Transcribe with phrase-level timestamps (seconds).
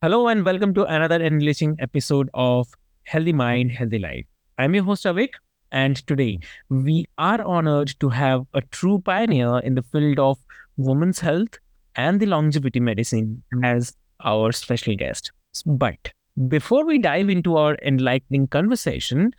[0.00, 2.68] Hello and welcome to another enriching episode of
[3.02, 4.26] Healthy Mind, Healthy Life.
[4.56, 5.30] I'm your host Avik,
[5.72, 10.38] and today we are honored to have a true pioneer in the field of
[10.76, 11.58] women's health
[11.96, 15.32] and the longevity medicine as our special guest.
[15.66, 16.12] But
[16.46, 19.32] before we dive into our enlightening conversation,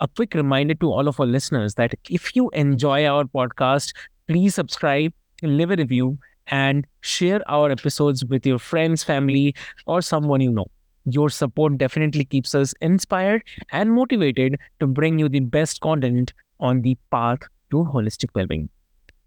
[0.00, 3.92] a quick reminder to all of our listeners that if you enjoy our podcast,
[4.26, 6.18] please subscribe, and leave a review,
[6.50, 9.54] and share our episodes with your friends, family,
[9.86, 10.66] or someone you know.
[11.06, 13.42] Your support definitely keeps us inspired
[13.72, 18.68] and motivated to bring you the best content on the path to holistic well-being.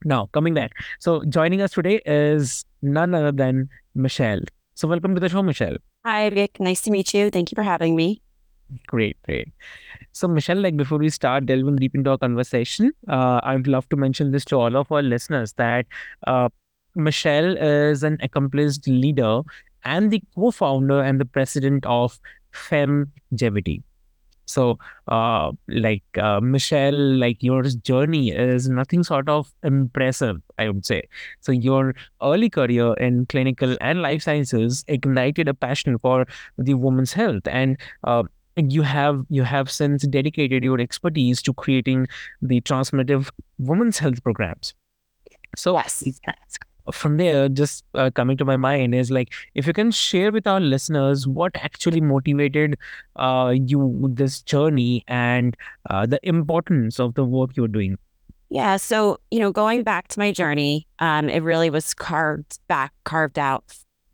[0.05, 0.73] Now, coming back.
[0.99, 4.41] So, joining us today is none other than Michele.
[4.75, 5.77] So, welcome to the show, Michele.
[6.05, 6.59] Hi, Vic.
[6.59, 7.29] Nice to meet you.
[7.29, 8.21] Thank you for having me.
[8.87, 9.49] Great, great.
[10.11, 13.95] So, Michele, like before we start delving deep into our conversation, uh, I'd love to
[13.95, 15.85] mention this to all of our listeners that
[16.27, 16.49] uh,
[16.95, 19.41] Michele is an accomplished leader
[19.83, 22.19] and the co-founder and the president of
[22.53, 23.83] FemGevity.
[24.45, 24.77] So,
[25.07, 31.03] uh, like uh, Michele, like your journey is nothing sort of impressive, I would say.
[31.39, 36.25] So, your early career in clinical and life sciences ignited a passion for
[36.57, 38.23] the woman's health, and uh,
[38.57, 42.07] you have you have since dedicated your expertise to creating
[42.41, 44.73] the transformative women's health programs.
[45.55, 45.75] So,
[46.27, 46.57] Yes.
[46.91, 50.47] From there, just uh, coming to my mind is like if you can share with
[50.47, 52.77] our listeners what actually motivated
[53.15, 55.55] uh, you this journey and
[55.89, 57.97] uh, the importance of the work you're doing.
[58.49, 58.77] Yeah.
[58.77, 63.39] So, you know, going back to my journey, um, it really was carved back, carved
[63.39, 63.63] out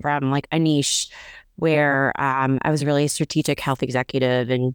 [0.01, 1.09] from like a niche
[1.57, 4.74] where um, I was really a strategic health executive and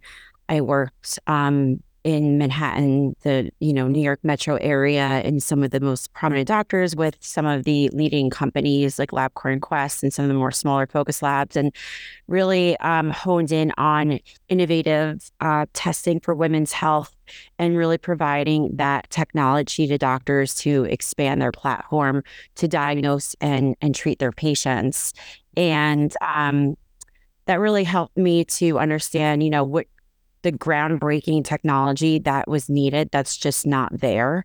[0.51, 5.71] I worked um, in Manhattan, the you know New York metro area, and some of
[5.71, 10.13] the most prominent doctors with some of the leading companies like LabCorp and Quest, and
[10.13, 11.75] some of the more smaller focus labs, and
[12.29, 14.21] really um, honed in on
[14.51, 17.17] innovative uh, testing for women's health,
[17.59, 22.23] and really providing that technology to doctors to expand their platform
[22.57, 25.15] to diagnose and and treat their patients,
[25.57, 26.77] and um,
[27.47, 29.87] that really helped me to understand, you know, what
[30.45, 34.45] the groundbreaking technology that was needed that's just not there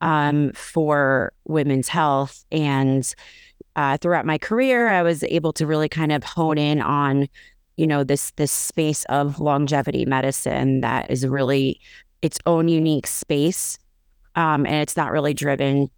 [0.00, 2.44] um, for women's health.
[2.52, 3.12] And
[3.74, 7.28] uh, throughout my career, I was able to really kind of hone in on,
[7.76, 11.80] you know, this this space of longevity medicine that is really
[12.22, 13.78] its own unique space,
[14.34, 15.90] um, and it's not really driven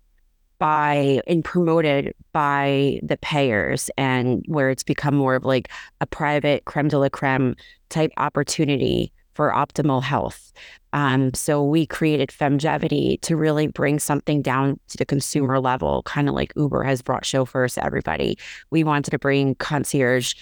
[0.59, 5.71] by and promoted by the payers and where it's become more of like
[6.03, 7.56] a private creme de la creme
[7.88, 10.52] type opportunity for optimal health.
[10.92, 16.28] Um, so we created FemGevity to really bring something down to the consumer level, kind
[16.28, 18.38] of like Uber has brought chauffeurs to everybody.
[18.70, 20.34] We wanted to bring concierge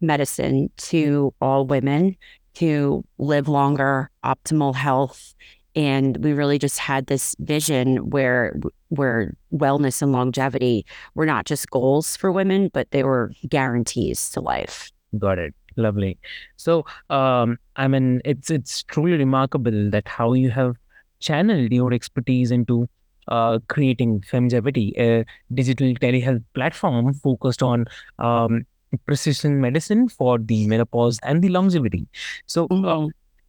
[0.00, 2.16] medicine to all women
[2.54, 5.34] to live longer, optimal health.
[5.74, 8.58] And we really just had this vision where
[8.88, 14.40] where wellness and longevity were not just goals for women, but they were guarantees to
[14.40, 14.90] life.
[15.18, 15.54] Got it.
[15.76, 16.18] Lovely.
[16.56, 20.76] So, um, I mean, it's it's truly remarkable that how you have
[21.20, 22.88] channeled your expertise into
[23.28, 27.84] uh, creating FemGevity, a digital telehealth platform focused on
[28.18, 28.64] um,
[29.04, 32.06] precision medicine for the menopause and the longevity.
[32.46, 33.08] So, uh,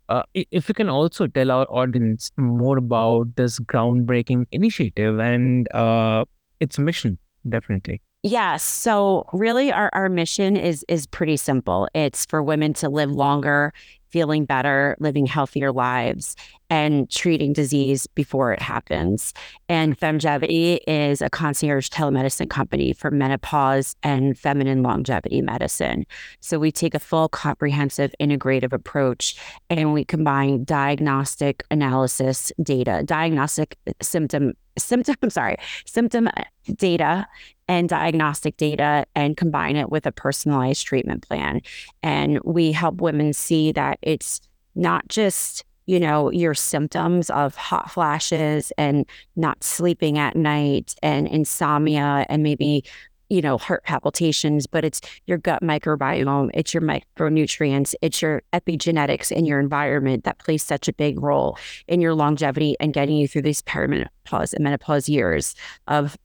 [0.09, 6.25] uh, if you can also tell our audience more about this groundbreaking initiative and uh,
[6.59, 8.01] its mission, definitely.
[8.27, 8.61] Yes.
[8.61, 11.87] So really our, our mission is is pretty simple.
[11.93, 13.71] It's for women to live longer
[14.09, 16.35] feeling better, living healthier lives,
[16.69, 19.33] and treating disease before it happens.
[19.69, 26.05] And Femgevity is a concierge telemedicine company for menopause and feminine longevity medicine.
[26.39, 29.35] So we take a full, comprehensive, integrative approach
[29.69, 36.29] and we combine diagnostic analysis data, diagnostic symptom symptom sorry symptom
[36.75, 37.27] data
[37.67, 41.61] and diagnostic data and combine it with a personalized treatment plan.
[42.01, 44.41] And we help women see that it's
[44.75, 51.27] not just you know your symptoms of hot flashes and not sleeping at night and
[51.27, 52.83] insomnia and maybe
[53.29, 59.35] you know, heart palpitations, but it's your gut microbiome, it's your micronutrients, it's your epigenetics
[59.35, 61.57] and your environment that plays such a big role
[61.87, 65.55] in your longevity and getting you through these perimenopause and menopause years
[65.87, 66.17] of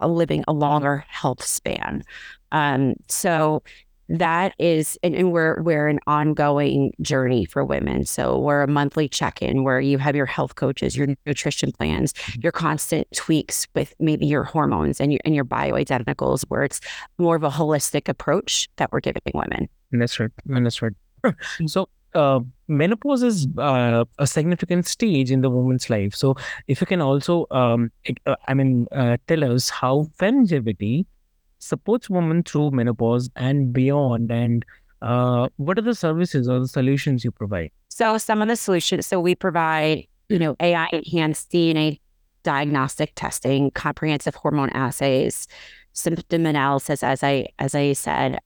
[0.00, 2.02] living a longer health span.
[2.50, 3.62] Um, so
[4.12, 8.04] that is and, and, we're we're an ongoing journey for women.
[8.04, 12.40] So we're a monthly check-in where you have your health coaches your nutrition plans mm-hmm.
[12.42, 16.80] your constant tweaks with maybe your hormones and your and your bioidenticals where it's
[17.18, 19.68] more of a holistic approach that we're giving women.
[19.90, 20.92] That's right and that's right.
[21.66, 26.14] So uh, menopause is uh, a significant stage in the woman's life.
[26.14, 26.36] So
[26.68, 27.90] if you can also um,
[28.26, 31.06] uh, i mean uh, tell us how FemGevity
[31.62, 34.30] supports women through menopause and beyond?
[34.30, 34.64] And
[35.00, 37.70] uh, what are the services or the solutions you provide?
[37.88, 42.00] So some of the solutions, so we provide, you know, AI enhanced DNA
[42.42, 45.46] diagnostic testing, comprehensive hormone assays,
[45.92, 47.02] symptom analysis.
[47.02, 48.38] As I as I said,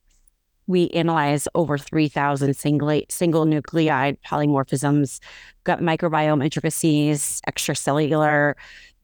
[0.67, 5.19] we analyze over 3,000 single, single nucleotide polymorphisms,
[5.63, 8.53] gut microbiome intricacies, extracellular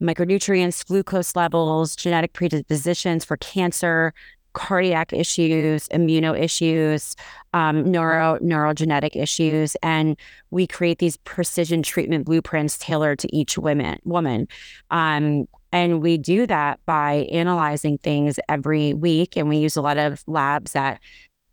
[0.04, 4.12] micronutrients, glucose levels, genetic predispositions for cancer,
[4.52, 7.16] cardiac issues, immuno issues,
[7.52, 10.16] um, neuro neurogenetic issues, and
[10.50, 13.98] we create these precision treatment blueprints tailored to each woman.
[14.04, 14.48] Woman,
[14.90, 19.98] um, and we do that by analyzing things every week, and we use a lot
[19.98, 21.00] of labs that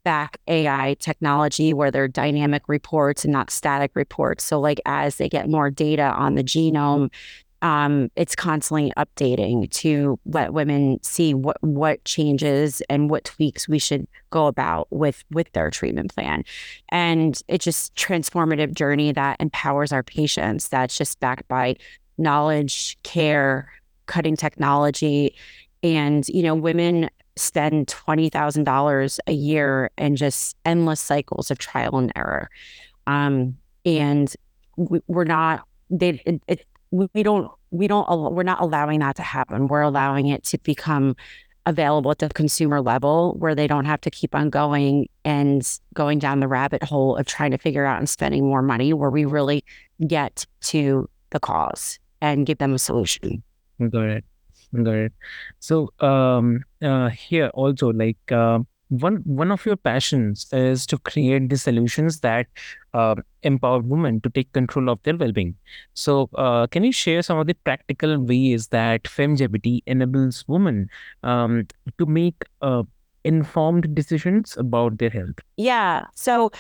[0.03, 4.43] back AI technology where they're dynamic reports and not static reports.
[4.43, 7.09] So, like as they get more data on the genome,
[7.61, 13.77] um, it's constantly updating to let women see what what changes and what tweaks we
[13.77, 16.43] should go about with with their treatment plan.
[16.89, 20.69] And it's just transformative journey that empowers our patients.
[20.69, 21.75] That's just backed by
[22.17, 23.71] knowledge care
[24.07, 25.35] cutting technology.
[25.83, 32.11] And you know women spend $20000 a year in just endless cycles of trial and
[32.15, 32.49] error.
[33.07, 34.33] Um, and
[34.75, 39.23] we, are not they it, it, we don't we don't we're not allowing that to
[39.23, 39.67] happen.
[39.67, 41.15] We're allowing it to become
[41.65, 46.19] available at the consumer level where they don't have to keep on going and going
[46.19, 49.25] down the rabbit hole of trying to figure out and spending more money where we
[49.25, 49.63] really
[50.07, 53.43] get to the cause and give them a solution.
[53.79, 54.25] Got it.
[54.73, 55.13] Got it.
[55.59, 58.59] So um uh here also like uh,
[58.91, 62.47] one one of your passions is to create the solutions that
[62.93, 65.55] uh, empower women to take control of their well-being.
[65.93, 70.89] So, uh, can you share some of the practical ways that FemGevity enables women
[71.23, 71.67] um,
[71.97, 72.83] to make uh,
[73.23, 75.39] informed decisions about their health?
[75.55, 76.05] Yeah.
[76.15, 76.51] So,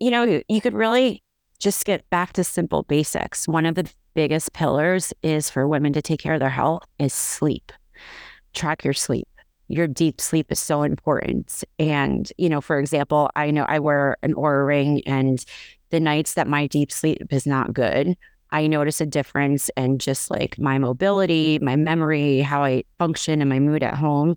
[0.00, 1.22] you know, you could really
[1.60, 3.46] just get back to simple basics.
[3.46, 7.12] One of the biggest pillars is for women to take care of their health is
[7.12, 7.70] sleep.
[8.54, 9.28] Track your sleep
[9.68, 11.64] your deep sleep is so important.
[11.78, 15.44] And, you know, for example, I know I wear an Oura ring and
[15.90, 18.16] the nights that my deep sleep is not good,
[18.50, 23.50] I notice a difference in just like my mobility, my memory, how I function, and
[23.50, 24.36] my mood at home.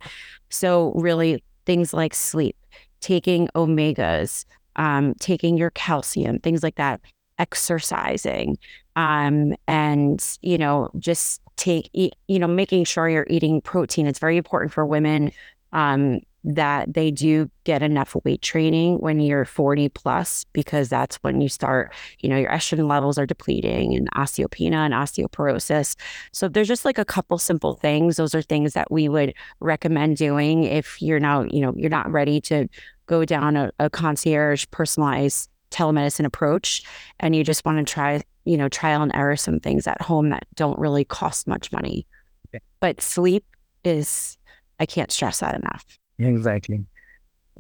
[0.50, 2.58] So, really, things like sleep,
[3.02, 4.46] taking omegas,
[4.76, 7.02] um, taking your calcium, things like that,
[7.38, 8.58] exercising,
[8.96, 14.08] um, and, you know, just take, you know, making sure you're eating protein.
[14.08, 15.32] It's very important for women
[15.74, 21.42] um, that they do get enough weight training when you're 40 plus, because that's when
[21.42, 25.96] you start, you know, your estrogen levels are depleting and osteopenia and osteoporosis.
[26.32, 28.16] So there's just like a couple simple things.
[28.16, 32.10] Those are things that we would recommend doing if you're now, you know, you're not
[32.10, 32.68] ready to
[33.06, 36.84] go down a, a concierge personalized telemedicine approach
[37.20, 40.30] and you just want to try you know, trial and error some things at home
[40.30, 42.08] that don't really cost much money.
[42.48, 42.64] Okay.
[42.80, 43.46] But sleep
[43.84, 44.40] is,
[44.80, 45.86] I can't stress that enough.
[46.18, 46.84] Exactly.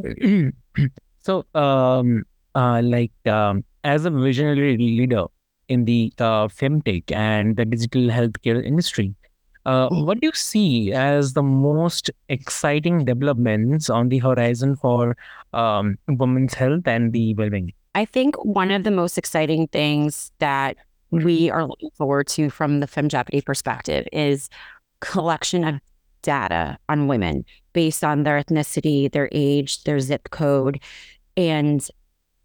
[1.21, 2.23] so, um,
[2.55, 5.25] uh, like, um, as a visionary leader
[5.67, 9.13] in the uh, femtech and the digital healthcare industry,
[9.67, 10.05] uh, mm.
[10.05, 15.15] what do you see as the most exciting developments on the horizon for
[15.53, 17.73] um, women's health and the well-being?
[17.95, 20.77] I think one of the most exciting things that
[21.11, 24.49] we are looking forward to from the FemGevity perspective is
[25.01, 25.79] collection of
[26.21, 30.79] data on women based on their ethnicity, their age, their zip code,
[31.37, 31.87] and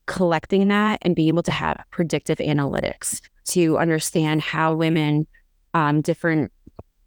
[0.06, 5.26] collecting that and being able to have predictive analytics to understand how women,
[5.74, 6.52] um, different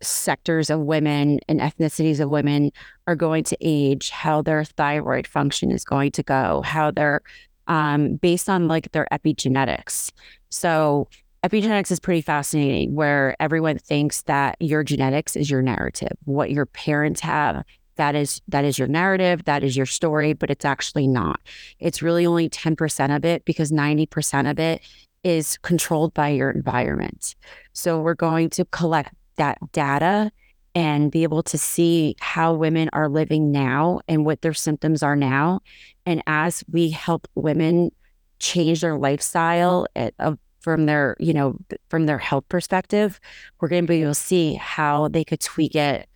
[0.01, 2.72] sectors of women and ethnicities of women
[3.08, 7.22] are going to age, how their thyroid function is going to go, how they're
[7.68, 10.12] um, based on like their epigenetics.
[10.50, 11.08] So
[11.44, 16.14] epigenetics is pretty fascinating where everyone thinks that your genetics is your narrative.
[16.26, 17.64] What your parents have
[17.96, 21.40] that is that is your narrative that is your story but it's actually not.
[21.80, 24.82] It's really only 10% of it because 90% of it
[25.24, 27.36] is controlled by your environment.
[27.74, 30.32] So we're going to collect that data
[30.77, 35.15] and be able to see how women are living now and what their symptoms are
[35.15, 35.60] now
[36.05, 37.91] and as we help women
[38.39, 40.13] change their lifestyle at,
[40.62, 41.57] from their, you know,
[41.89, 43.19] from their health perspective,
[43.60, 46.10] we're going to be able to see how they could tweak it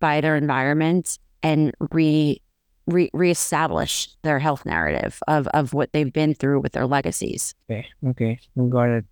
[0.00, 2.40] by their environment and re,
[2.86, 7.54] re reestablish their health narrative of of what they've been through with their legacies.
[7.70, 9.04] Okay, okay, got it.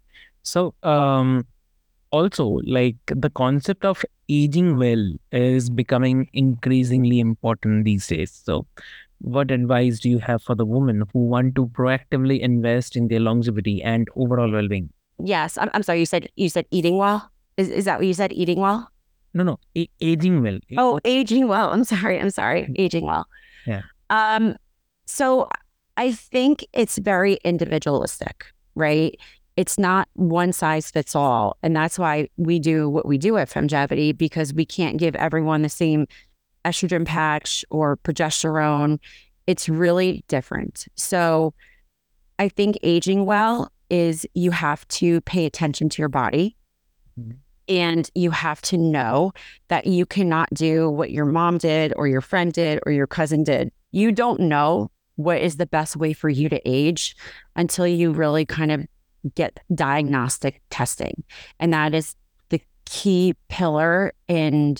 [0.43, 1.47] So, um,
[2.17, 2.47] also
[2.79, 8.33] like the concept of aging well is becoming increasingly important these days.
[8.49, 8.67] So,
[9.21, 13.21] what advice do you have for the women who want to proactively invest in their
[13.21, 14.91] longevity and overall well-being?
[15.35, 16.01] Yes, I'm, I'm sorry.
[16.01, 17.31] You said you said eating well.
[17.57, 18.33] Is is that what you said?
[18.33, 18.91] Eating well?
[19.33, 20.59] No, no, a- aging well.
[20.79, 21.71] Oh, aging well.
[21.73, 22.21] I'm sorry.
[22.21, 22.63] I'm sorry.
[22.65, 22.75] Mm.
[22.85, 23.27] Aging well.
[23.67, 23.83] Yeah.
[24.11, 24.57] Um.
[25.07, 25.49] So
[25.97, 28.45] I think it's very individualistic,
[28.75, 29.17] right?
[29.57, 33.49] It's not one size fits all, and that's why we do what we do at
[33.49, 36.07] FemGevity because we can't give everyone the same
[36.65, 38.99] estrogen patch or progesterone.
[39.47, 40.87] It's really different.
[40.95, 41.55] So
[42.39, 46.57] I think aging well is you have to pay attention to your body.
[47.19, 47.33] Mm-hmm.
[47.69, 49.33] And you have to know
[49.69, 53.43] that you cannot do what your mom did or your friend did or your cousin
[53.43, 53.73] did.
[53.91, 57.17] You don't know what is the best way for you to age
[57.57, 58.87] until you really kind of
[59.35, 61.25] get diagnostic testing.
[61.59, 62.15] And that is
[62.51, 64.77] the key pillar in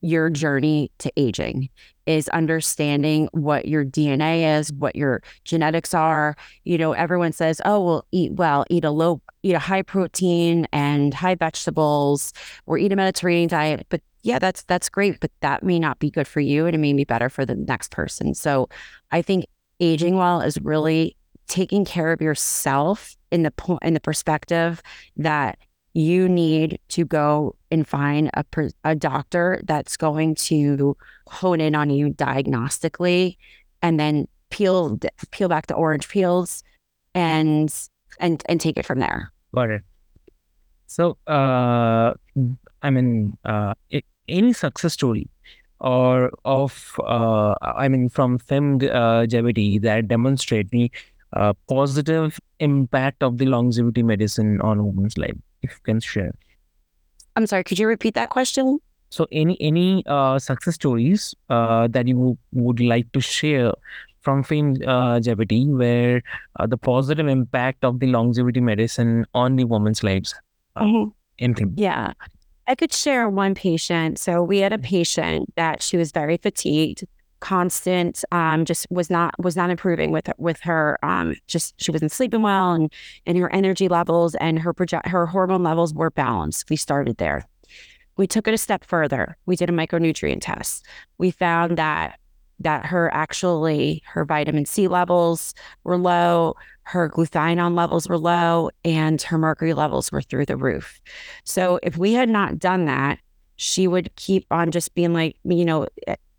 [0.00, 1.68] your journey to aging
[2.06, 6.36] is understanding what your DNA is, what your genetics are.
[6.64, 10.66] You know, everyone says, "Oh, well, eat well, eat a low, eat a high protein
[10.72, 12.32] and high vegetables,
[12.66, 16.10] or eat a Mediterranean diet." But yeah, that's that's great, but that may not be
[16.10, 18.34] good for you, and it may be better for the next person.
[18.34, 18.68] So,
[19.10, 19.46] I think
[19.80, 21.16] aging well is really
[21.48, 24.82] taking care of yourself in the point in the perspective
[25.16, 25.58] that
[25.94, 28.44] you need to go and find a,
[28.84, 33.36] a doctor that's going to hone in on you diagnostically
[33.82, 34.98] and then peel
[35.30, 36.62] peel back the orange peels
[37.14, 37.88] and
[38.20, 39.32] and and take it from there.
[39.54, 39.82] Got it
[40.88, 42.12] so uh
[42.82, 43.74] i mean uh
[44.26, 45.28] any success story
[45.80, 50.90] or of uh i mean from fem uh, that demonstrate the
[51.32, 56.32] uh, positive impact of the longevity medicine on women's life if you can share.
[57.36, 58.80] I'm sorry, could you repeat that question?
[59.10, 63.72] So, any any uh, success stories uh, that you would like to share
[64.20, 66.22] from Fame uh, where
[66.58, 70.34] uh, the positive impact of the longevity medicine on the woman's lives?
[70.76, 71.10] Uh, mm-hmm.
[71.38, 71.74] Anything?
[71.76, 72.12] Yeah.
[72.66, 74.18] I could share one patient.
[74.18, 77.04] So, we had a patient that she was very fatigued
[77.40, 82.12] constant um, just was not was not improving with with her um, just she wasn't
[82.12, 82.92] sleeping well and
[83.26, 86.68] and her energy levels and her project her hormone levels were balanced.
[86.70, 87.46] We started there.
[88.16, 89.36] We took it a step further.
[89.46, 90.84] We did a micronutrient test.
[91.18, 92.18] We found that
[92.60, 95.54] that her actually her vitamin C levels
[95.84, 101.00] were low her glutathione levels were low and her mercury levels were through the roof.
[101.44, 103.18] So if we had not done that
[103.56, 105.86] she would keep on just being like you know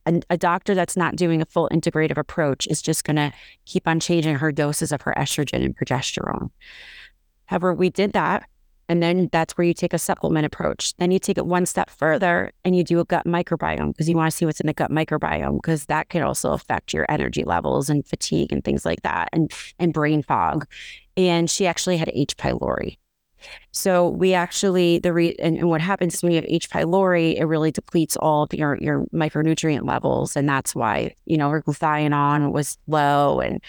[0.09, 3.31] a, a doctor that's not doing a full integrative approach is just going to
[3.65, 6.49] keep on changing her doses of her estrogen and progesterone.
[7.45, 8.47] However, we did that.
[8.87, 10.95] And then that's where you take a supplement approach.
[10.97, 14.15] Then you take it one step further and you do a gut microbiome because you
[14.15, 17.43] want to see what's in the gut microbiome because that can also affect your energy
[17.43, 20.65] levels and fatigue and things like that and, and brain fog.
[21.15, 22.35] And she actually had H.
[22.35, 22.97] pylori.
[23.71, 26.69] So we actually the re and, and, what happens when you have H.
[26.69, 31.49] pylori, it really depletes all of your your micronutrient levels, and that's why you know
[31.49, 33.61] her glutathione was low, and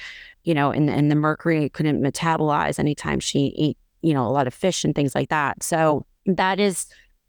[0.45, 4.47] you know, and and the mercury couldn't metabolize anytime she ate you know a lot
[4.47, 5.63] of fish and things like that.
[5.63, 6.87] So that is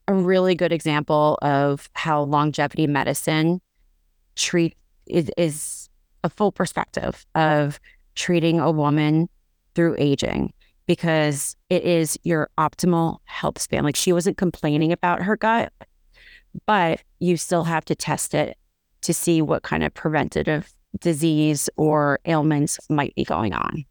[0.08, 3.62] a really good example of how longevity medicine
[4.36, 4.76] treat
[5.08, 5.90] is, is
[6.24, 7.80] a full perspective of
[8.16, 9.30] treating a woman
[9.76, 10.54] through aging
[10.92, 13.86] because it is your optimal health span.
[13.86, 15.72] Like she wasn't complaining about her gut,
[16.66, 18.58] but you still have to test it
[19.04, 23.86] to see what kind of preventative disease or ailments might be going on.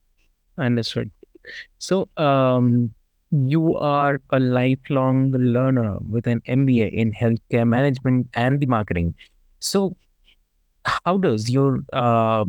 [0.58, 1.10] Understood.
[1.78, 2.92] So, um,
[3.30, 9.14] you are a lifelong learner with an MBA in healthcare management and the marketing.
[9.60, 9.96] So,
[10.84, 12.44] how does your uh,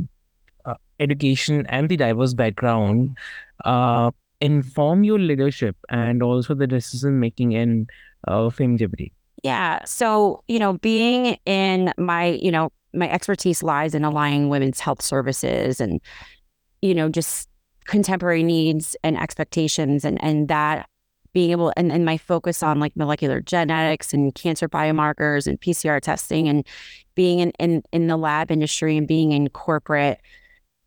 [0.66, 3.16] uh, education and the diverse background
[3.64, 7.88] uh, inform your leadership and also the decision making in
[8.28, 9.12] uh, FemGevity?
[9.44, 9.84] Yeah.
[9.86, 15.02] So, you know, being in my, you know, my expertise lies in aligning women's health
[15.02, 16.02] services and,
[16.82, 17.48] you know, just
[17.86, 20.88] contemporary needs and expectations and and that
[21.34, 26.00] being able and, and my focus on like molecular genetics and cancer biomarkers and PCR
[26.00, 26.66] testing and
[27.16, 30.22] being in, in in the lab industry and being in corporate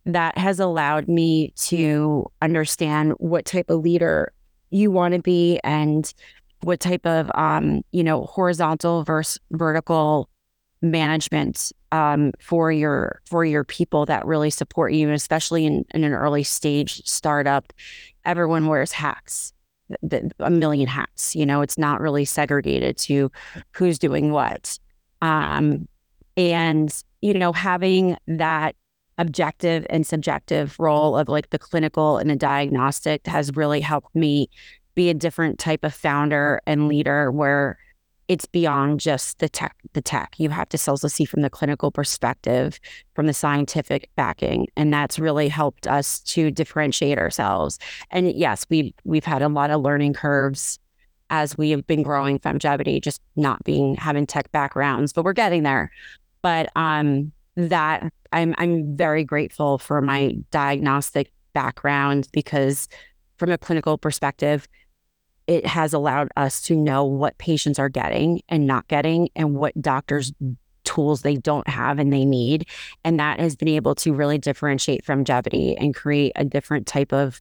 [0.06, 4.32] that has allowed me to understand what type of leader
[4.70, 6.12] you want to be and
[6.62, 10.28] what type of um you know horizontal versus vertical
[10.84, 16.12] management um, for your for your people that really support you, especially in, in an
[16.12, 17.72] early stage startup,
[18.24, 19.52] everyone wears hats,
[20.02, 21.34] the, a million hats.
[21.34, 23.30] You know, it's not really segregated to
[23.72, 24.78] who's doing what,
[25.22, 25.88] um,
[26.36, 26.92] and
[27.22, 28.76] you know, having that
[29.18, 34.48] objective and subjective role of like the clinical and the diagnostic has really helped me
[34.94, 37.78] be a different type of founder and leader where
[38.26, 40.34] it's beyond just the tech the tech.
[40.38, 42.80] You have to also see from the clinical perspective
[43.14, 47.78] from the scientific backing and that's really helped us to differentiate ourselves.
[48.10, 50.78] And yes we've we've had a lot of learning curves
[51.30, 55.62] as we have been growing FemGevity, just not being having tech backgrounds but we're getting
[55.62, 55.90] there.
[56.40, 62.88] But um that i'm i'm very grateful for my diagnostic background because
[63.38, 64.66] from a clinical perspective
[65.46, 69.80] it has allowed us to know what patients are getting and not getting and what
[69.80, 70.32] doctors
[70.84, 72.66] tools they don't have and they need.
[73.04, 77.40] And that has been able to really differentiate FemGevity and create a different type of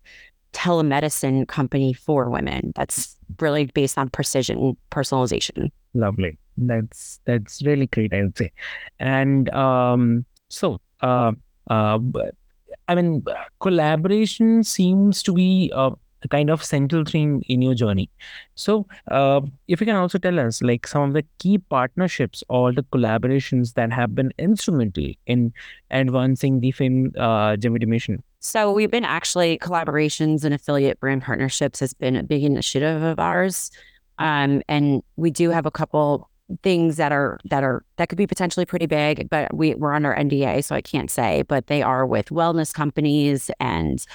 [0.54, 8.14] telemedicine company for women that's really based on precision personalization lovely that's that's really great
[8.14, 8.52] i would say
[9.00, 11.32] and um so uh
[11.70, 12.00] uh
[12.88, 13.24] i mean
[13.60, 15.72] collaboration seems to be
[16.24, 18.10] a kind of central theme in your journey.
[18.56, 22.72] So, uh, if you can also tell us like some of the key partnerships or
[22.72, 25.54] the collaborations that have been instrumental in
[25.92, 28.24] advancing the film uh, mission.
[28.40, 33.20] So we've been actually collaborations and affiliate brand partnerships has been a big initiative of
[33.20, 33.72] ours,
[34.20, 36.30] um, and we do have a couple
[36.62, 40.14] things that are that are that could be potentially pretty big, but we we're under
[40.14, 41.44] NDA, so I can't say.
[41.44, 44.06] But they are with wellness companies and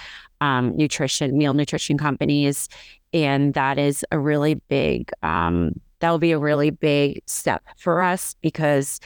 [0.40, 2.68] um, nutrition, meal nutrition companies.
[3.12, 8.02] And that is a really big, um, that will be a really big step for
[8.02, 9.00] us because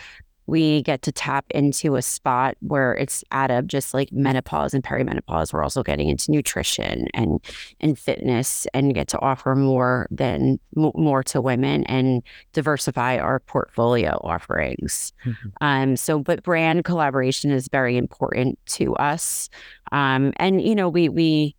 [0.52, 4.84] we get to tap into a spot where it's out of just like menopause and
[4.84, 5.50] perimenopause.
[5.50, 7.40] We're also getting into nutrition and
[7.80, 14.20] and fitness and get to offer more than more to women and diversify our portfolio
[14.22, 15.14] offerings.
[15.24, 15.48] Mm-hmm.
[15.62, 19.48] Um, so, but brand collaboration is very important to us.
[19.90, 21.56] Um, and you know, we we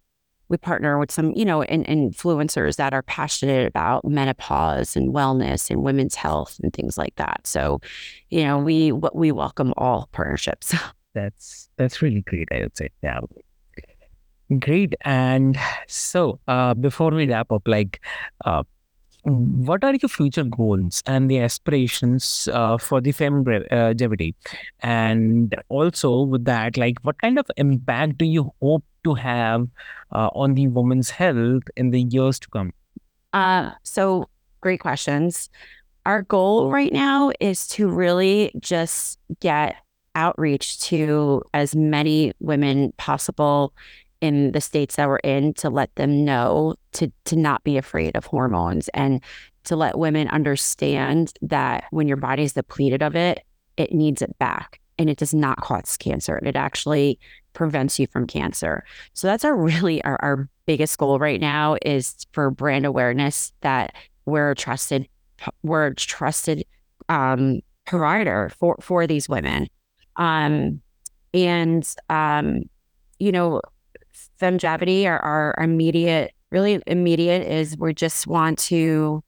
[0.49, 5.69] we partner with some, you know, in, influencers that are passionate about menopause and wellness
[5.69, 7.41] and women's health and things like that.
[7.45, 7.79] So,
[8.29, 10.75] you know, we we welcome all partnerships.
[11.15, 12.47] That's that's really great.
[12.51, 13.19] I would say, yeah.
[14.59, 14.95] Great.
[15.01, 18.03] And so, uh, before we wrap up, like,
[18.45, 18.63] uh,
[19.23, 24.33] what are your future goals and the aspirations uh, for the FemGevity?
[24.51, 29.67] Uh, and also with that, like, what kind of impact do you hope to have
[30.11, 32.73] uh, on the woman's health in the years to come?
[33.31, 34.29] Uh, so
[34.61, 35.49] great questions.
[36.05, 39.77] Our goal right now is to really just get
[40.15, 43.73] outreach to as many women possible
[44.23, 48.15] in the states that we're in to let them know to to not be afraid
[48.15, 49.21] of hormones and
[49.65, 53.43] to let women understand that when your body is depleted of it,
[53.75, 56.39] it needs it back and it does not cause cancer.
[56.41, 57.19] It actually
[57.51, 58.85] prevents you from cancer.
[59.11, 63.93] So that's our really our, our biggest goal right now is for brand awareness that
[64.25, 65.05] we're a trusted
[65.63, 66.63] we're a trusted
[67.09, 69.67] um, provider for for these women.
[70.15, 70.81] Um,
[71.33, 72.63] and um,
[73.19, 73.59] you know,
[74.39, 79.23] FemGevity, our, our immediate, really immediate is we just want to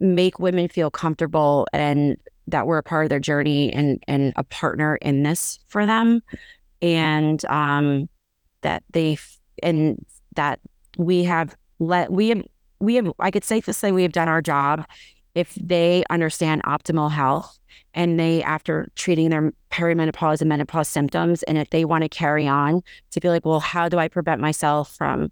[0.00, 4.44] make women feel comfortable and that we're a part of their journey and and a
[4.44, 6.20] partner in this for them.
[6.82, 8.08] And um,
[8.60, 9.16] that they
[9.62, 10.04] and
[10.36, 10.60] that
[10.98, 12.42] we have let we have
[12.80, 14.84] we have I could safely say we have done our job
[15.34, 17.58] if they understand optimal health
[17.92, 22.46] and they after treating their perimenopause and menopause symptoms and if they want to carry
[22.46, 25.30] on to be like well how do i prevent myself from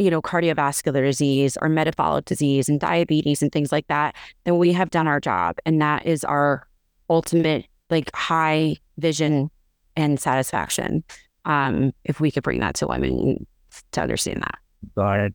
[0.00, 4.14] you know cardiovascular disease or metabolic disease and diabetes and things like that
[4.44, 5.58] then we have done our job.
[5.66, 6.66] And that is our
[7.10, 9.50] ultimate like high vision
[9.96, 11.02] and satisfaction
[11.44, 13.46] um if we could bring that to women
[13.92, 14.58] to understand that.
[14.94, 15.34] Got it.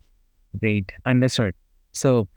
[0.59, 0.91] Great.
[1.05, 1.53] Understood.
[1.91, 2.27] So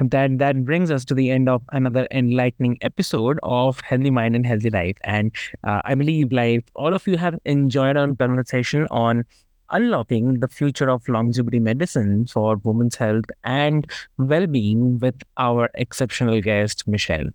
[0.00, 4.46] that that brings us to the end of another enlightening episode of healthy mind and
[4.46, 4.96] healthy life.
[5.04, 5.32] And
[5.64, 9.24] uh, i believe like all of you have enjoyed our conversation on
[9.70, 16.86] unlocking the future of longevity medicine for women's health and well-being with our exceptional guest
[16.86, 17.30] michele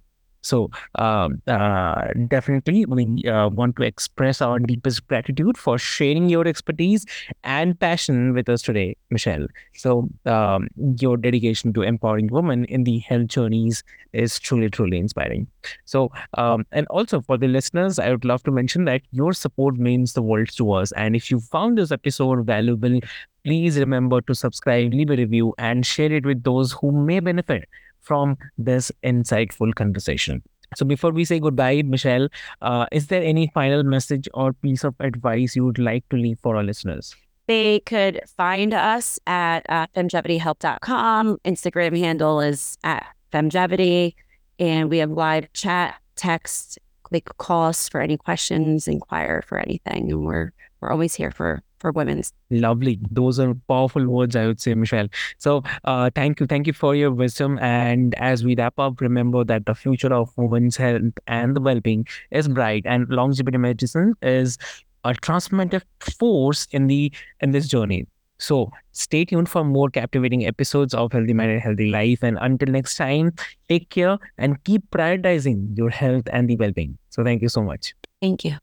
[0.47, 6.47] so um, uh, definitely, we uh, want to express our deepest gratitude for sharing your
[6.47, 7.05] expertise
[7.43, 9.47] and passion with us today, Michele.
[9.75, 13.83] So um, your dedication to empowering women in the health journeys
[14.13, 15.47] is truly, truly inspiring.
[15.85, 19.77] So, um, and also for the listeners, I would love to mention that your support
[19.77, 20.91] means the world to us.
[20.93, 22.99] And if you found this episode valuable,
[23.43, 27.67] please remember to subscribe, leave a review, and share it with those who may benefit
[28.07, 30.41] from this insightful conversation.
[30.75, 32.29] So before we say goodbye, Michele,
[32.61, 36.39] uh, is there any final message or piece of advice you would like to leave
[36.41, 37.15] for our listeners?
[37.47, 39.85] They could find us at uh.
[39.95, 44.15] Instagram handle is at femgevity.
[44.59, 46.79] And we have live chat, text,
[47.11, 50.11] they could call us for any questions, inquire for anything.
[50.11, 52.33] And we're we're always here for for women's.
[52.49, 52.99] Lovely.
[53.11, 55.07] Those are powerful words, I would say, Michele.
[55.37, 56.45] So uh, thank you.
[56.45, 57.59] Thank you for your wisdom.
[57.59, 62.07] And as we wrap up, remember that the future of women's health and the well-being
[62.31, 64.57] is bright and longevity medicine is
[65.03, 68.07] a transformative force in the in this journey.
[68.39, 72.21] So stay tuned for more captivating episodes of Healthy Mind and Healthy Life.
[72.21, 73.33] And until next time,
[73.67, 76.97] take care and keep prioritizing your health and the well-being.
[77.09, 77.95] So thank you so much.
[78.21, 78.57] Thank you.